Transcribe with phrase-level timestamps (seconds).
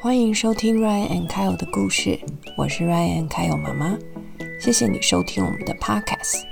[0.00, 2.20] 欢迎收听 Ryan and Kyle 的故事，
[2.56, 3.98] 我是 Ryan and Kyle 妈妈。
[4.60, 6.44] 谢谢你收听我们的 Podcast。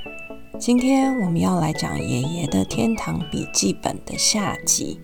[0.58, 5.00] 今天我们要来讲爷爷的天堂笔记本的下集。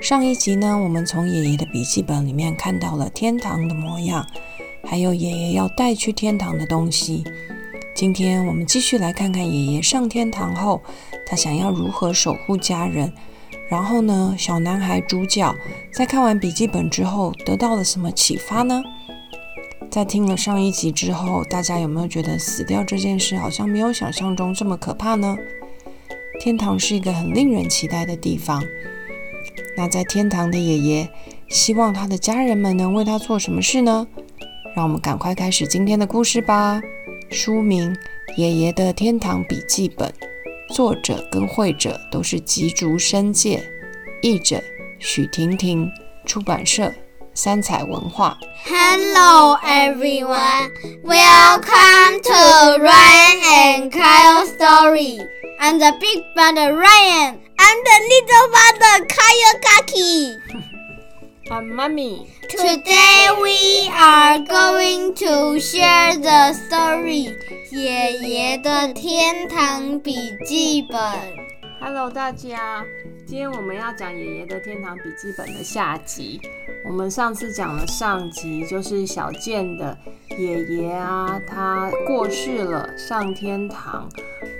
[0.00, 4.26] 上一集呢，我们从爷爷的笔记本里面看到了天堂的模样，
[4.82, 7.22] 还有爷爷要带去天堂的东西。
[7.94, 10.82] 今天我们继续来看看爷爷上天堂后，
[11.24, 13.12] 他想要如何守护家人。
[13.68, 15.54] 然后呢，小男孩主角
[15.92, 18.82] 在看完笔记本之后得到了什么启发呢？
[19.90, 25.36] 在听了上一集之后，大家有没有觉得死掉这件事好像没有想象中这么可怕呢？
[26.38, 28.62] 天堂是一个很令人期待的地方。
[29.76, 31.08] 那在天堂的爷爷
[31.48, 34.06] 希望他的家人们能为他做什么事呢？
[34.74, 36.80] 让我们赶快开始今天的故事吧。
[37.30, 37.94] 书名
[38.36, 40.08] 《爷爷的天堂笔记本》，
[40.74, 43.62] 作者跟绘者都是吉竹伸介，
[44.20, 44.62] 译者
[44.98, 45.88] 许婷婷，
[46.24, 46.92] 出版社
[47.34, 48.36] 三彩文化。
[48.64, 50.70] Hello everyone,
[51.04, 55.20] welcome to Ryan and Kyle story.
[55.60, 57.38] I'm the big brother Ryan.
[57.58, 60.36] I'm the little brother Kyle Kaki.
[61.48, 67.32] 啊，妈咪，Today we are going to share the story
[67.70, 70.98] 爷爷的天堂笔记本。
[71.80, 72.84] Hello，大家，
[73.28, 76.40] 今天我们要讲爷爷的天堂笔记本的下集。
[76.84, 79.96] 我们上次讲了上集，就是小健的
[80.36, 84.08] 爷爷啊，他过世了，上天堂。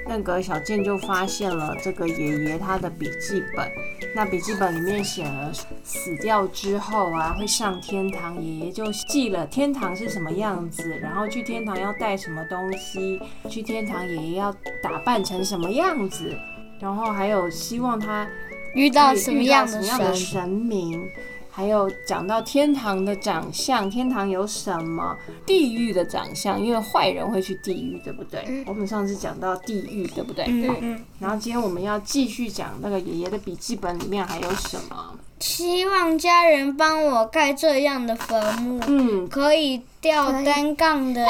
[0.08, 3.68] 那个小健就发现了这个爷爷他的笔记本，
[4.14, 16.34] 那笔记本里面写了死掉之后啊会上天堂，爷爷就记了天堂是什么样子，然后去天堂要带什么东西，去天堂爷爷要打扮成什么样子，
[16.80, 18.26] 然后还有希望他
[18.74, 20.14] 遇到什么样的什么样的？
[20.14, 21.08] 神明，
[21.56, 28.62] 还有讲到天堂的长相，天堂有什么，地狱的长相，因为坏人会去地狱，对不对？
[28.66, 30.44] 我们上次讲到地狱，对不对？
[30.48, 35.14] 嗯嗯，然后今天我们要继续讲那个爷爷的笔记本里面还有什么？
[35.40, 38.78] 希望家人帮我盖这样的坟墓。
[38.86, 41.26] 嗯，可以吊单杠的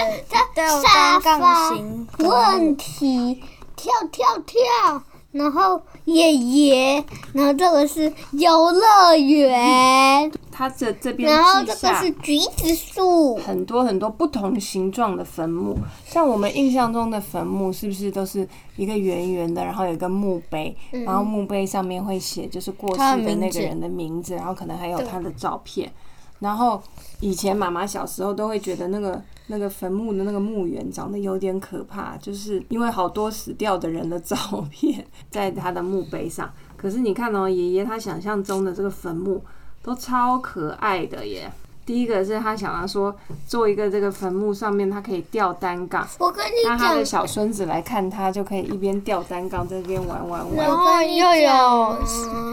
[0.53, 3.41] 吊单杠发型问题，
[3.77, 5.05] 跳跳跳，
[5.37, 15.77] 然后爷爷，然后这个是游乐园，它这这边然后这个是橘子树，很多很多不同形状的坟墓，
[16.07, 25.93] 像我们印象中的坟墓是不是都是一个圆圆的，然后有一个墓碑，然后墓碑上面会写就是过世的那个人的名字，然后可能还有他的照片。
[26.39, 26.83] 然后
[27.21, 34.37] 以前妈妈小时候都会觉得那个那个坟墓的那个墓园长得有点可怕，就是因为好多死掉的人的照
[34.71, 36.53] 片在他的墓碑上。
[36.77, 39.43] 可是你看哦，爷爷他想象中的这个坟墓
[39.83, 41.51] 都超可爱的耶。
[41.87, 43.15] 第一个是他想要说
[43.47, 50.67] 做一个这个坟墓上面，他可以吊单杠，我跟你那他的讲，小孙子来看他，就可以一边吊单杠在这边玩玩玩。
[50.67, 51.51] 然后又有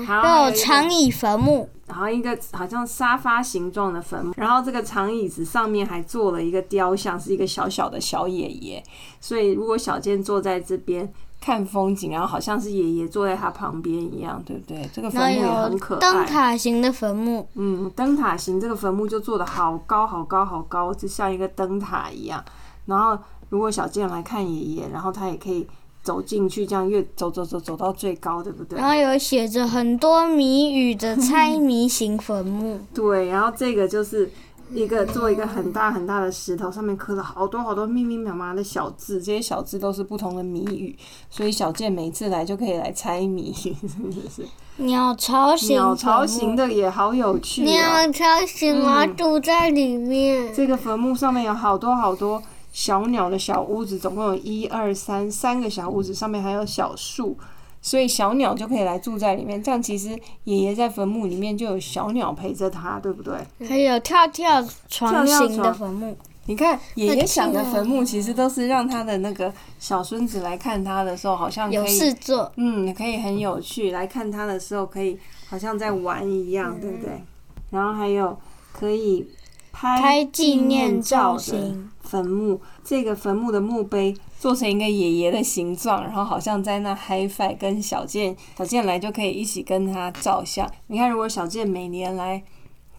[0.06, 8.84] 好，还又有一个长椅坟墓，然后一个好像沙发形状的坟墓，然后这个长椅子上面还做了一个雕像，是一个小小的小爷爷。
[9.20, 11.12] 所以如果小健坐在这边
[11.44, 14.90] 看风景，然后好像是爷爷坐在他旁边一样，对不对？
[14.94, 16.26] 这个坟墓也很可灯。
[16.26, 22.42] 塔型的坟墓，嗯，灯塔型这个坟墓就做的好高好高好高，就像一个灯塔一样。
[22.86, 23.18] 然后
[23.50, 25.68] 如果小健来看爷爷，然后他也可以
[26.02, 28.80] 走进去，这样越走走走走到最高，对不对？
[28.80, 32.80] 然后有写着很多谜语的猜谜型坟墓。
[32.96, 34.32] 对，然后这个就是
[34.74, 40.96] 一个做一个很大很大的石头，上面刻了好多好多密密麻麻的小字，这些小字都是不同的谜语，
[41.30, 44.46] 所以小健每次来就可以来猜谜，真的是
[44.78, 47.66] 鸟巢型鸟巢，型的也好有趣哦。
[47.66, 52.42] 鸟巢型我住在里面，这个坟墓上面有好多好多
[52.72, 57.38] 小鸟的小屋子，总共有一二三三个小屋子，上面还有小树，
[57.84, 59.62] 所以小鸟就可以来住在里面。
[59.62, 63.36] 这样其实爷爷在坟墓里面就有小鸟陪着他，对不对？
[63.68, 66.18] 还有跳跳床型的坟墓。
[66.46, 73.92] 你看爷爷想的坟墓，其实都是让他的那个小孙子来看他的时候，好像可有事以，做，嗯，可以很有趣。
[73.92, 75.18] 来看他的时候，可以
[75.48, 77.22] 好像在玩一样，对不对？
[77.70, 78.38] 然后还有
[78.74, 79.26] 可以
[79.72, 84.14] 拍拍纪念照的，坟墓，这个坟墓的墓碑
[84.44, 90.70] 做成一个爷爷的形状，然后好像在那嗨翻，跟小健小健来就可以一起跟他照相。
[90.88, 92.44] 你看，如果小健每年来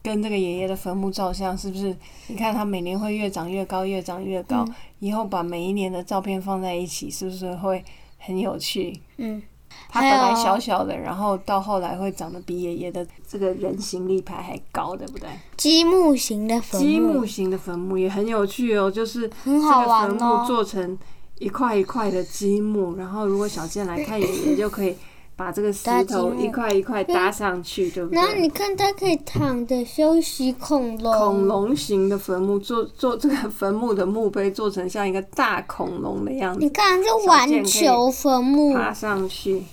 [0.03, 1.95] 跟这个爷爷的坟墓照相，是不是？
[2.29, 4.65] 你看他每年会越长越高，越长越高。
[5.01, 7.85] 以后把每一年的照片放在一起，是不是会
[8.17, 8.99] 很有趣？
[9.19, 9.43] 嗯，
[9.91, 15.29] 他本来小小的，然后到后来会长得比爷爷的这个人形立牌还高，对不对？
[15.59, 20.99] 积木型的坟墓积木型的坟墓也很有趣哦，就是很好这个玩哦坟墓做成
[21.39, 24.97] 一块一块的积木，然后如果小健来看爷爷，就可以
[25.37, 28.17] 把这个石头一块一块搭上去，对不对？
[28.17, 31.13] 然后你看，它可以躺着休息恐龙。
[31.13, 39.65] 恐龙型的坟墓做做这个坟墓的墓碑做成像一个大恐龙的样子，你看，这玩球坟墓，爬上去。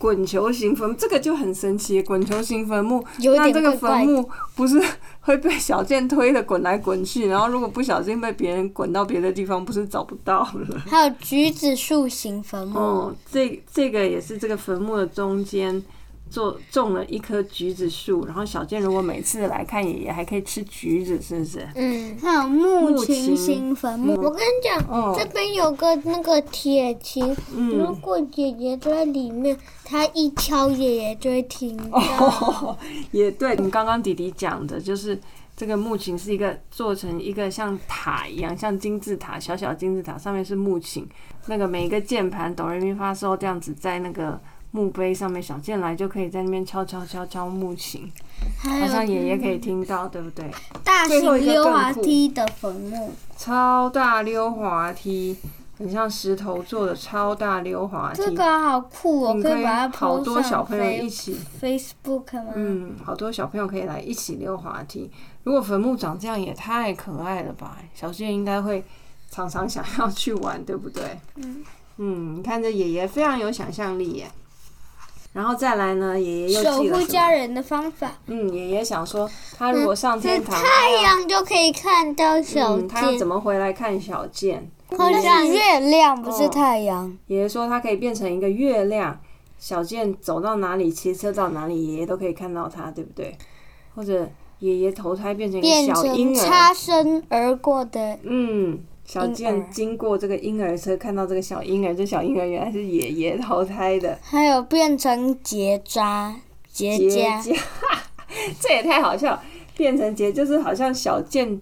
[0.00, 4.82] 滚球形坟墓这个就很神奇，滚球形坟墓，那这个坟墓不是
[5.20, 10.80] 会被小剑推的滚来滚去，然后如果不小心被别人滚到别的地方，不是找不到了。
[10.86, 12.78] 还有橘子树形坟墓。
[12.78, 15.82] 哦，这这个也是这个坟墓的中间
[16.30, 21.68] 做种了一棵橘子树，然后小健如果每次来看爷爷，还可以吃橘子，是不是？
[21.74, 31.98] 嗯，还有木琴新坟我跟你讲，哦这边有个那个铁琴，如嗯，果爷爷都在里面，他一敲爷爷就会听到。
[31.98, 32.78] 哦，
[33.10, 35.18] 也对，你刚刚弟弟讲的就是。
[35.56, 41.06] 这个木琴是一个做成一个像塔一样，像金字塔，小小金字塔上面是木琴，
[41.48, 44.40] 那个每一个键盘哆来咪发嗦这样子在那个
[44.72, 48.10] 墓碑上面，小健来就可以在那边敲敲敲敲木琴，
[48.58, 50.48] 好像爷爷可以听到，对不对？
[50.84, 53.12] 大型溜滑梯的坟墓。
[53.36, 55.36] 超大溜滑梯，
[55.76, 58.22] 很像石头做的超大溜滑梯。
[58.22, 62.52] 这个好酷哦，你可以把它好多小朋友一起，Facebook 吗？
[62.54, 65.10] 嗯，好多小朋友可以来一起溜滑梯。
[65.42, 67.78] 如果坟墓长这样也太可爱了吧！
[67.94, 68.84] 小健应该会
[69.30, 71.18] 常常想要去玩，对不对？
[71.36, 71.64] 嗯
[71.96, 74.30] 嗯，你看这爷爷非常有想象力耶。
[75.32, 77.02] 然后再来呢，爷爷又守护？
[77.02, 84.70] 家人的方法，嗯，爷爷想说，他如果上天堂，太阳就可以看到小嗯，他要怎，么回来看小健？
[84.98, 87.16] 好像月亮不是太阳。
[87.28, 89.20] 爷爷说他可以变成一个月亮，
[89.56, 93.38] 小健走到哪里，骑车到哪里，爷爷都可以看到他，对不对？
[93.94, 94.28] 或者
[94.58, 106.34] 爷爷投胎变成一变个小婴儿，成擦身而过的，嗯，小健经过这个婴儿车，看到这个小婴儿，这小婴儿原来是爷爷 投胎的还有变成结扎、
[106.70, 107.42] 结结痂。
[107.42, 107.58] 痂，
[108.60, 109.42] 这也太好笑了，
[109.76, 111.60] 变成结就是好像小健。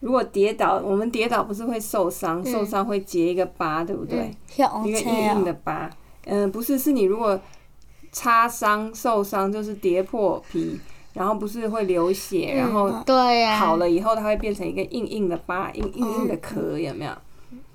[0.00, 4.30] 如果跌倒，我们跌倒不是会受伤，受伤会结一个疤，对不对？
[4.58, 5.90] 嗯，一个硬硬的哦，疤。
[6.24, 7.40] 嗯、不是，是你如果
[8.12, 10.78] 擦伤、受伤，就是跌破皮，
[11.16, 17.12] 然后不是会流血，然后对呀，好了以后，它会变成一个硬硬的疤，硬硬硬的壳，有没有？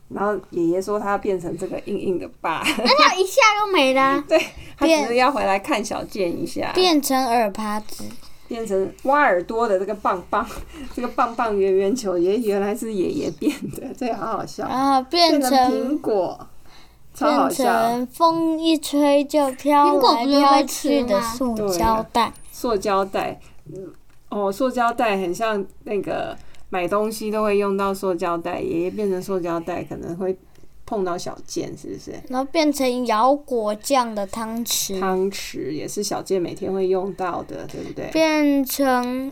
[0.10, 4.38] 然后爷爷说他要变成这个硬硬的疤，那它一下就没啦， 对
[4.78, 8.04] 他只是要回来看小健一下，变成耳耙子。
[8.48, 10.46] 变成挖耳朵的这个棒棒，
[10.94, 14.68] 这个棒棒圆圆球，也原来是爷爷变的，这个好好笑。
[14.68, 16.48] 然后变变成成苹果，
[17.14, 17.64] 超好变笑。
[17.64, 22.34] 成风一吹就飘来飘去的塑胶袋。
[22.52, 23.40] 塑胶袋，
[23.74, 23.92] 嗯，
[24.30, 26.38] 哦，塑胶袋很像那个
[26.70, 30.38] 买东西都会用到塑胶袋，爷爷变成塑胶袋可能会
[30.86, 32.12] 碰到小健，是不是？
[32.28, 38.10] 然后变成摇果酱的汤匙，汤匙也是小健每天会用到的，对不对？
[38.12, 39.32] 变成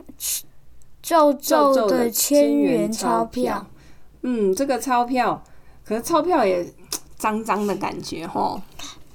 [1.02, 3.68] 皱皱的千千元钞钞票。。
[4.22, 5.42] 嗯，这个钞票，
[5.86, 6.66] 可是钞票也
[7.18, 8.62] 脏脏的感觉吼。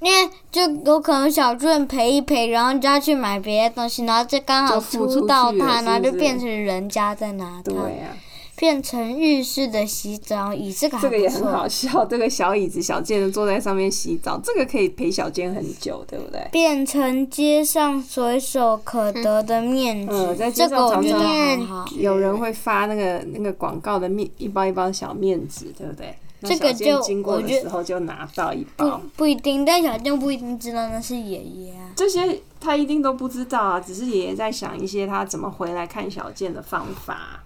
[0.04, 8.14] 因为就有可能小俊陪一陪，然后就要去买别的东西，然后就刚好出出到去了它，是然后就变成人家在拿他，对呀、
[8.54, 11.66] 变成浴室的洗澡椅，这个这个也很好。
[11.66, 12.04] 笑。
[12.04, 16.46] 这个小椅子，小健坐在上面洗澡，这个可以陪小健很久，对不对？
[16.52, 21.86] 变成街上随手可得的面纸，嗯在街这上常个我觉得常很好。
[21.96, 26.14] 有人会发那个那个广告的面一包一包小面纸，对不对？
[26.44, 31.90] 那这个就经过的时候就拿到一不包，不一定，但小健不一定知道那是爷爷啊。
[31.96, 37.42] 这些他一定都不知道啊，只是爷爷在想一些他怎么回来看小健的方法。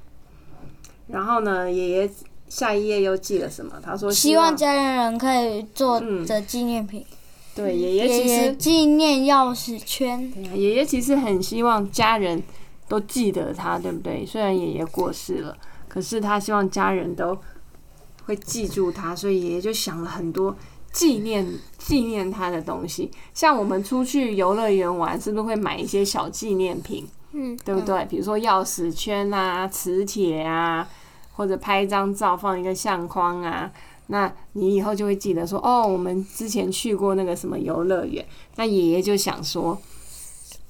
[1.06, 2.10] 然后呢，爷爷
[2.48, 3.80] 下一页又寄了什么？
[3.82, 7.04] 他说希望家人可以做嗯的纪念品，
[7.54, 10.30] 对爷爷其实纪念钥匙圈。
[10.54, 12.42] 爷爷其实很希望家人
[12.88, 14.26] 都记得他，对不对？
[14.26, 15.56] 虽然爷爷过世了，
[15.88, 17.36] 可是他希望家人都
[18.28, 20.54] 会记住他，所以爷爷就想了很多
[20.92, 21.46] 纪念
[21.78, 23.10] 纪念他的东西。
[23.32, 27.08] 像我们出去游乐园玩，是不是会买一些小纪念品？
[27.32, 28.04] 嗯，对不对？
[28.04, 30.86] 比如说钥匙圈啊、磁铁啊，
[31.32, 33.72] 或者拍一张照放一个相框啊。
[34.08, 38.22] 那你以后就会记得说，哦，我们之前去过那个什么游乐园。
[38.56, 39.78] 那爷爷就想说，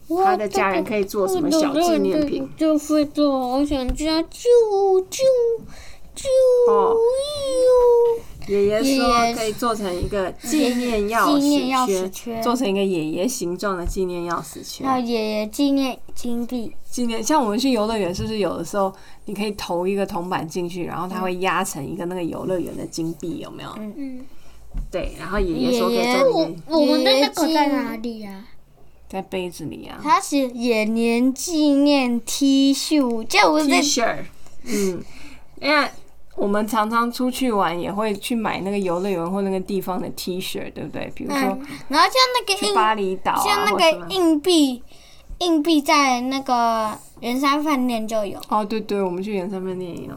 [0.08, 2.48] 他的家人可以做什么小纪念品？
[2.56, 5.22] 就会做，我想叫啾啾啾
[6.68, 6.94] 哦。
[6.94, 6.98] 啾。
[8.48, 12.42] 爷爷爷爷说可以做成一个纪念钥纪念钥匙匙圈。
[12.42, 14.86] 做成一个爷爷形状的纪念钥匙圈。
[14.86, 18.90] 要爷爷纪念金币，纪念像我们去游乐园，是不是有的时候
[19.26, 23.68] 你可以投一个铜板进去，然后它会压成一个那个游乐园的金币，有没有？
[23.76, 24.24] 嗯，
[24.90, 28.46] 对，然后爷爷说可以爷爷做成我们的那个在哪里呀、
[29.10, 30.00] 在杯子里啊。
[30.02, 34.16] 他是野年纪念 T 恤，这样我，T 在恤，
[34.64, 35.04] 嗯，
[35.60, 35.88] 因为
[36.38, 41.10] 我们常常出去玩也会去买那个游乐园或那个地方的 T 恤，对不对？
[41.14, 44.82] 比如说嗯，然后像那个巴厘岛啊，像那个硬币，
[45.38, 48.38] 硬币在那个圆山饭店就有。
[48.48, 50.14] 哦，对对，我们去圆山饭店也有。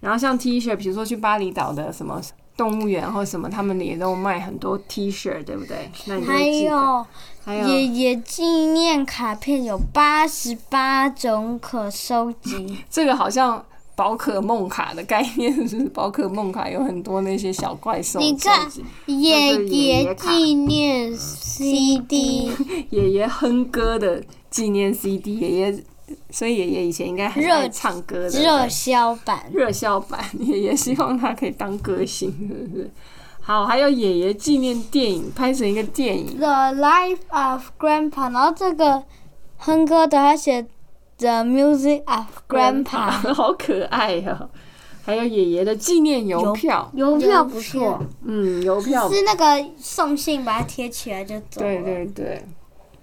[0.00, 2.20] 然后像 T 恤，比如说去巴厘岛的什么
[2.56, 5.90] 动物园或什么，他们也都卖很多 T 恤，对不对？
[6.06, 7.06] 那你还有
[7.44, 13.64] 还有爷爷纪念卡片有八十八种可收集，这个好像
[13.98, 15.76] 宝可梦卡的概念，是？
[15.88, 22.48] 宝可梦卡有很多那些小怪兽，你看收集爷爷纪念 CD，
[22.90, 25.82] 爷爷哼歌的纪念 CD，爷爷，
[26.30, 29.50] 所以爷爷以前应该很热爱唱歌的，热销版。
[29.52, 32.90] 热销版， 爷爷希望他可以当歌星，是不是？
[33.40, 39.02] 好，还有爷爷纪念电影，拍成一个电影，The Life of Grandpa，然后这个
[39.56, 40.64] 哼歌的他写
[41.18, 44.48] The Music of Grandpa，好可爱哦。
[45.04, 51.66] 还有爷爷的纪念邮票，邮票不错，嗯，邮票，是那个送信把它贴起来就走了。
[51.66, 52.42] 对对对。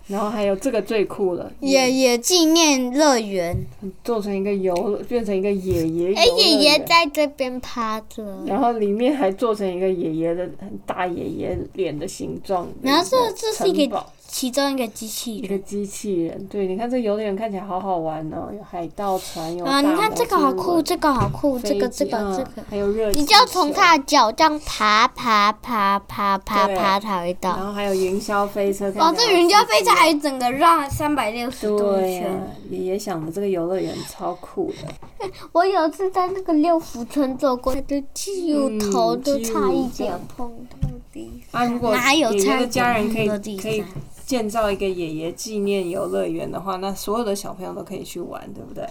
[0.07, 3.57] 然后还有这个最酷了，爷爷纪念乐园，
[4.03, 4.75] 做成一个游，
[5.09, 6.13] 变成一个爷爷。
[6.13, 6.79] 哎，爷爷。
[6.85, 8.23] 在这边趴着。
[8.45, 12.67] 然后里面还做成一个爷爷的很大爷爷脸的形状。
[12.83, 15.45] 然后这这是一个其中一个机器人。
[15.45, 27.55] 一个机器人，对，你看这游乐园看起来好好玩哦，有海盗船，有啊，你看这个好酷，这个好酷，这个这个这个，还有热气，你就要从他的脚这样爬爬爬爬爬爬才会到。
[27.55, 32.57] 然后还有云霄飞车，看哦，这云霄飞车还整个绕三百六十度对呀、圈。
[32.71, 43.27] 爷爷想的这个游乐园超酷的，我有次在那个六福村走过，的就头都差一点碰到地啊，如果哪有爷爷的家人可以
[43.57, 43.87] 可以上
[44.25, 48.83] 建造一个爷爷纪念游乐园的话，那所有的小朋友都可以去玩，对不对？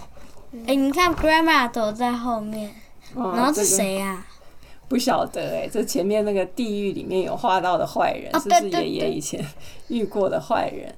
[0.66, 2.72] 哎、你看 grandma 走在后面，
[3.14, 4.24] 哦然后是这个谁呀、
[4.88, 9.44] 不晓得哎、这前面那个地狱里面有画到的坏人，哦是不是爷爷以前
[9.88, 10.94] 遇过的坏人？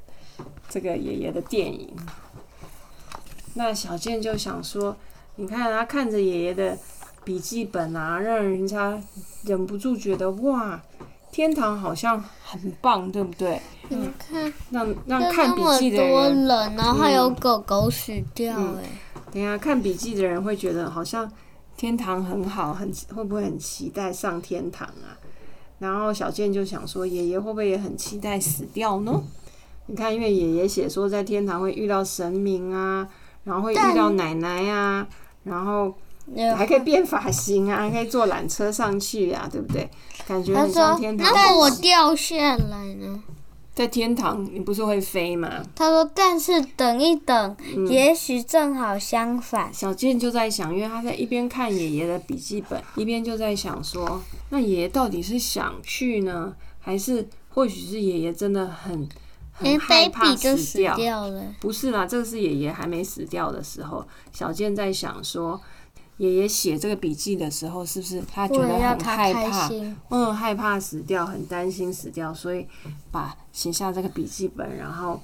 [0.69, 1.89] 这个爷爷的电影。
[3.55, 4.95] 那小健就想说，
[5.37, 6.77] 你看他看着爷爷的
[7.25, 9.01] 笔记本啊，让人家
[9.45, 10.83] 忍不住觉得哇，
[11.37, 13.61] 天堂好像很棒，对不对？
[13.91, 18.89] 你看，让让看笔记的多人，人，然后还有狗狗死掉、嗯哎、
[19.31, 21.31] 等一下看笔记的人会觉得好像
[21.77, 25.13] 天堂很好，很会不会很期待上天堂啊？
[25.79, 29.23] 然后小健就想说，爷爷会不会也很期待死掉呢？
[29.89, 33.07] 你看，因为爷爷写说在天堂会遇到神明啊，
[33.45, 35.07] 然后会遇到奶奶啊，
[35.45, 35.95] 然后
[36.57, 39.89] 还可以变发型啊，还可以坐缆车上去啊，对不对？
[40.27, 41.33] 感觉他很像说天：“堂。
[41.33, 43.23] 那我掉下来呢
[43.75, 49.73] 在天堂，你不是会飞吗？？”他说：“但是等一等，嗯也许正好相反。
[49.73, 59.09] 小健就在想，因为他在一边看爷爷的笔记本，一边就在想说，那爷爷到底是想去呢，还是或许是爷爷真的很
[59.53, 60.97] 很害怕 baby 就死死掉？
[60.97, 61.43] 掉了。
[61.61, 65.61] 不是啦，这个是爷爷还没死掉的时候，小健在想说，
[66.19, 69.71] 爷爷写这个笔记的时候，是不是他觉得很害怕？
[70.11, 72.67] 嗯，害怕死掉，很担心死掉，所以
[73.11, 75.21] 把写下这个笔记本，然后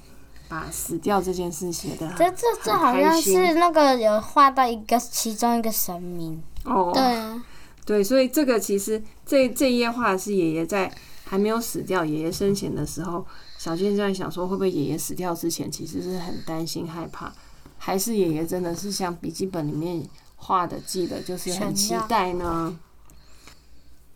[0.47, 6.41] 把死掉这件事写的这这这好像是那个有画到一个其中一个神明。
[6.65, 7.01] 哦，对。
[7.01, 7.43] 啊，
[7.85, 10.91] 对，所以这个其实这这一页画的是爷爷在
[11.25, 13.25] 还没有死掉，爷爷生前的时候，
[13.57, 17.33] 小健在想说，会不会爷爷死掉之前其实是很担心害怕，
[17.79, 20.01] 还是爷爷真的是像笔记本里面
[20.43, 22.77] 画的记得，就是很期待呢？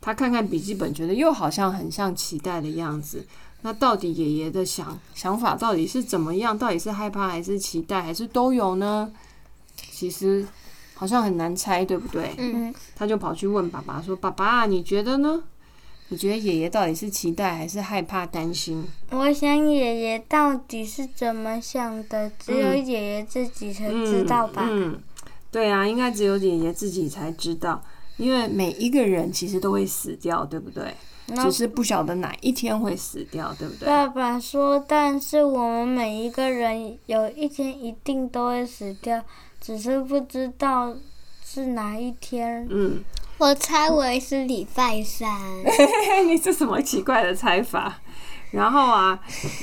[0.02, 3.26] 他看看笔记本，觉得又好像很像期待的样子。
[3.62, 6.58] 那到底爷爷的想想法到底是怎么样？
[6.58, 9.12] 到底是害怕还是期待，还是都有呢？
[9.92, 10.48] 其实
[10.94, 12.36] 好像很难猜，对不对？
[12.38, 15.44] 嗯，他就跑去问爸爸说：“爸爸，你觉得呢？
[16.10, 24.62] 你觉得爷爷到底是期待还是害怕、担心我想爷爷到底是怎么想的，只有嗯爷爷自己才知道吧。
[24.70, 25.02] 嗯？”嗯，
[25.52, 27.82] 对啊，应该只有爷爷自己才知道，
[28.18, 30.94] 因为每一个人其实都会死掉，对不对？
[31.44, 33.86] 只是不晓得哪一天会死掉，对不对？
[33.86, 39.22] 爸爸说，但是我们每一个人有一天一定都会死掉，
[39.60, 40.96] 只是不知道
[41.44, 42.66] 是哪一天。
[42.70, 43.04] 嗯，
[43.40, 45.30] 我猜为是礼拜三。
[46.26, 48.00] 你这什么奇怪的猜法？
[48.52, 49.20] 然后啊，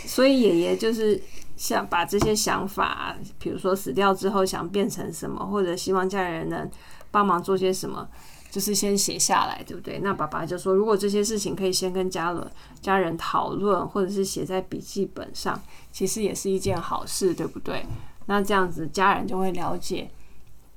[0.07, 1.19] 所以爷爷就是
[1.57, 6.69] 想把这些想法，比如说死掉之后想变成什么，或者希望家人能
[7.11, 8.09] 帮忙做些什么，
[8.51, 10.01] 就是先写下来，对不对？
[10.01, 15.61] 那爸爸就说，如果这些事情可以先跟家人家人讨论，或者是写在笔记本上，
[15.93, 17.87] 其实也是一件好事，对不对？
[18.27, 20.11] 那这样子家人就会了解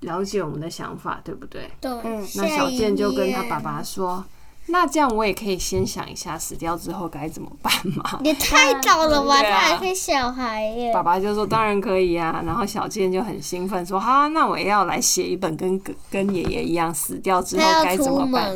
[0.02, 1.72] 了解我们的想法，对不对？
[1.82, 1.92] 对，
[2.36, 4.24] 那小健就跟他爸爸说。
[4.70, 8.20] 那这样我也可以先想一下死掉之后该怎么办嘛？
[8.24, 10.94] 也太早了吧，他还是小孩耶。
[10.94, 18.54] 爸爸就说当然可以啊，然后小健就很兴奋说好，那我也要来写一本跟跟跟爷爷一样死掉之后该怎么办，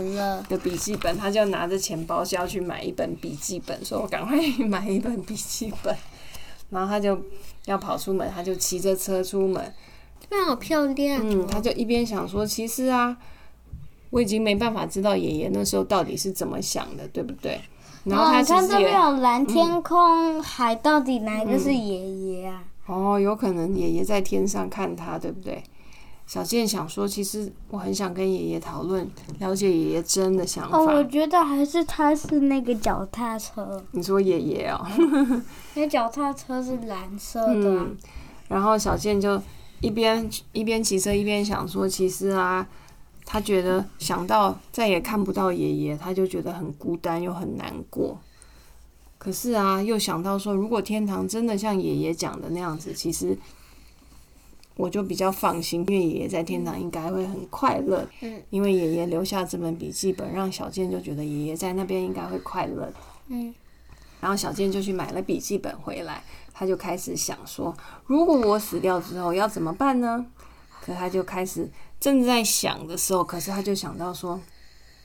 [0.50, 5.96] 的笔记本，他就拿着钱包就要去买一本笔记本，说我赶快去买一本笔记本，
[6.72, 7.18] 然后他就
[7.66, 9.74] 要跑出门，他就骑着车出门，
[10.20, 11.48] 这边好漂亮嗯，哦。
[11.50, 13.16] 他就一边想说，其实啊，
[14.12, 17.60] 我已经没办法知道爷爷那时候到底是怎么想的，对不对？
[18.04, 22.64] 然后他哦，其实也看这边有蓝天空、海，到底哪一个是爷爷啊？
[22.86, 25.64] 哦，有可能爷爷在天上看他，对不对？
[26.28, 29.06] 小健想说，其实我很想跟爷爷讨论，
[29.40, 30.78] 了解爷爷真的想法。
[30.78, 34.80] 哦，我觉得还是他是那个脚踏车，你说爷爷哦，
[35.76, 37.86] 那脚踏车是蓝色的啊。
[37.86, 37.98] 嗯，
[38.48, 39.42] 然后小健就
[39.82, 42.66] 一边一边骑车一边想说，其实啊，
[43.32, 48.20] 他觉得想到再也看不到爷爷，他就觉得很孤单又很难过。
[49.18, 53.38] 可是啊，又想到说，如果天堂真的像爷爷讲的那样子，其实
[54.76, 58.06] 我就比较放心，因为爷爷在天堂应该会很快乐。
[58.20, 62.92] 嗯，因为爷爷留下这本笔记本，让小健就觉得爷爷在那边应该会快乐。
[63.30, 63.56] 嗯，
[64.20, 66.22] 然后小健就去买了笔记本回来，
[66.52, 67.74] 他就开始想说，
[68.08, 70.26] 如果我死掉之后要怎么办呢？
[70.82, 74.38] 可他就开始正在想的时候，可是他就想到说，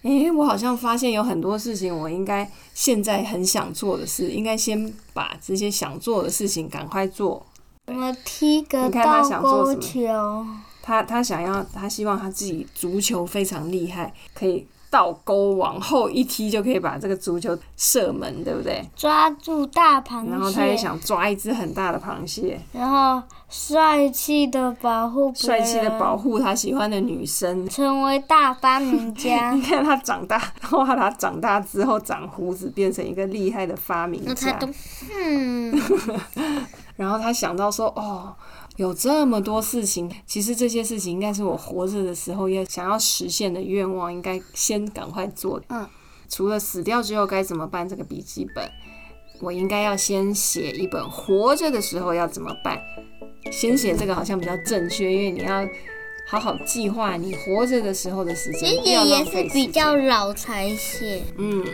[0.02, 7.44] 诶，我好像发现有很多事情，我应该现在很想做的事，应该先把这些想做的事情赶快做。
[7.86, 10.46] 我踢个倒钩球，
[10.82, 18.88] 他他想要，他希望他自己足球非常厉害，可以倒钩往后一踢就可以把这个足球射门，对不对？
[18.94, 27.68] 抓住大螃蟹，然后他也想抓一只很大的螃蟹，然后帅气的保护帅气的保护他喜欢的女生。
[27.68, 29.62] 成为大发明家 你。
[29.62, 34.46] 看他长大，哇，他长大之后长胡子，变成一个厉害的发明家。
[34.46, 34.68] 那他都
[35.12, 35.83] 嗯，
[36.96, 38.35] 然后他想到说，哦，
[38.76, 45.60] 有这么多事情，其实这些事情应该是我活着的时候要想要实现的愿望，应该先赶快做。
[45.68, 45.86] 嗯，
[46.28, 48.70] 除了死掉之后该怎么办这个笔记本，
[49.40, 52.78] 我应该要先写一本活着的时候要怎么办。
[53.50, 55.66] 先写这个好像比较正确，因为你要
[56.28, 61.64] 好好计划你活着的时候的时间，爷爷是比较老才写，嗯。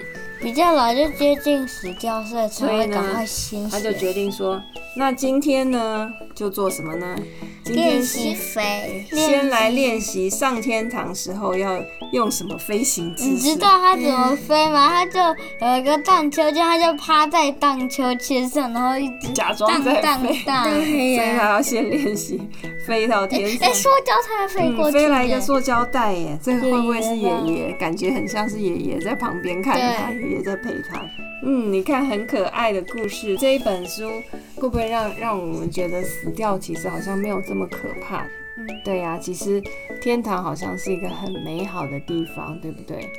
[0.42, 3.92] 比较老就接近死掉，所以才会赶快先他就。
[4.02, 4.60] 决定说，
[4.96, 7.14] 那今天呢就做什么呢？
[7.62, 11.78] 今天练是习飞，先来练习上天堂时候要
[12.12, 13.30] 用什么飞行姿势。
[13.30, 14.88] 你知道他怎么飞吗？
[14.88, 15.20] 他就
[15.64, 20.64] 有一个荡秋千，他就趴在荡秋千上，然后一直假装在荡荡。
[20.64, 21.16] 所以。
[21.16, 22.40] 他要先练习
[22.84, 23.72] 飞到天上哎，。
[23.72, 27.72] 塑胶才飞过嗯，去飞来一个塑胶袋耶，这个会不会是爷爷爷爷？
[27.74, 31.04] 感觉很像是爷爷在旁边看他，对爷爷在陪他。
[31.44, 34.08] 嗯，你看很可爱的故事，这一本书
[34.56, 38.26] 会不会让让我们觉得死掉其实好像没有这么可怕？
[38.56, 39.62] 嗯，对呀、其实
[40.00, 43.10] 天堂好像是一个很美好的地方，对不对？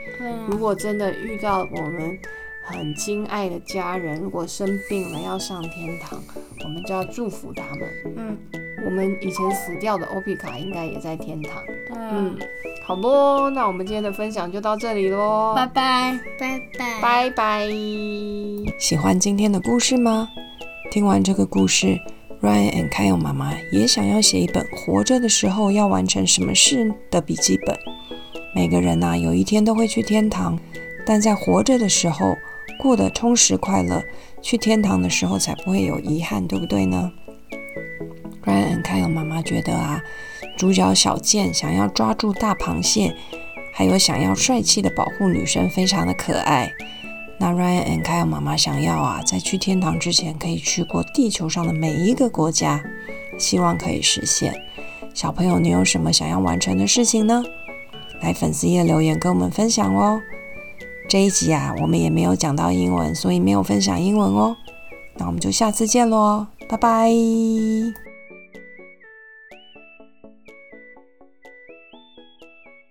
[0.47, 2.17] 如果真的遇到我们
[2.63, 6.21] 很亲爱的家人，如果生病了要上天堂，
[6.63, 7.89] 我们就要祝福他们。
[8.15, 8.37] 嗯，
[8.85, 11.63] 我们以前死掉的欧皮卡应该也在天堂。
[11.95, 12.37] 嗯，
[12.85, 13.49] 好不？
[13.51, 17.67] 那我们今天的分享就到这里喽，拜拜，拜拜，拜拜。
[18.77, 20.27] 喜欢今天的故事吗？
[20.91, 21.97] 听完这个故事
[22.41, 27.73] ，Ryan and Kyle 妈妈也想要写一本活着的时候要完成什么事的笔记本。
[28.53, 30.59] 每个人呐、有一天都会去天堂，
[31.05, 32.35] 但在活着的时候
[32.77, 34.03] 过得充实快乐，
[34.41, 37.09] 去天堂的时候才不会有遗憾，对不对呢
[38.43, 40.03] ？Ryan and Kyle 妈妈觉得啊，
[40.55, 43.15] 主角小健想要抓住大螃蟹，
[43.73, 46.71] 还有想要帅气的保护女生，非常的可爱。
[47.39, 52.81] 那 Ryan and Kyle 妈妈想要啊，在去天堂之前可以去过地球上的每一个国家，
[53.37, 54.53] 希望可以实现。
[55.13, 57.43] 小朋友，你有什么想要完成的事情呢？
[58.21, 60.21] 来粉丝页留言跟我们分享哦。
[61.09, 64.55] 这一集啊，我们也没有讲到英文，所以没有分享英文哦。
[65.17, 68.02] 那我们就下次见喽，拜拜。